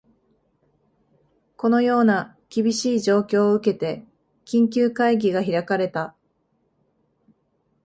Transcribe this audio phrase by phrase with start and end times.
[1.57, 4.07] このような厳しい状況を受けて、
[4.45, 6.15] 緊急会議が開かれた